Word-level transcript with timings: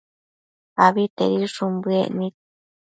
abitedishun 0.85 1.71
bëec 1.83 2.07
nid 2.17 2.35